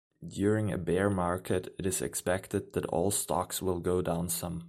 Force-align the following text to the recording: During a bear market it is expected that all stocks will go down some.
During 0.27 0.71
a 0.71 0.79
bear 0.79 1.11
market 1.11 1.75
it 1.77 1.85
is 1.85 2.01
expected 2.01 2.73
that 2.73 2.87
all 2.87 3.11
stocks 3.11 3.61
will 3.61 3.79
go 3.79 4.01
down 4.01 4.29
some. 4.29 4.59